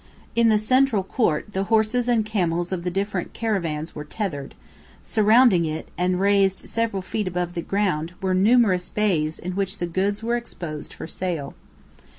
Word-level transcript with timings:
In 0.35 0.49
the 0.49 0.57
central 0.57 1.03
court 1.03 1.53
the 1.53 1.65
horses 1.65 2.07
and 2.07 2.25
camels 2.25 2.71
of 2.71 2.83
the 2.83 2.89
different 2.89 3.33
caravans 3.33 3.93
were 3.93 4.03
tethered; 4.03 4.55
surrounding 5.03 5.63
it, 5.63 5.89
and 5.95 6.19
raised 6.19 6.67
several 6.67 7.03
feet 7.03 7.27
above 7.27 7.53
the 7.53 7.61
ground, 7.61 8.13
were 8.19 8.33
numerous 8.33 8.89
bays 8.89 9.37
in 9.37 9.51
which 9.51 9.77
the 9.77 9.85
goods 9.85 10.23
were 10.23 10.37
exposed 10.37 10.91
for 10.91 11.05
sale. 11.05 11.53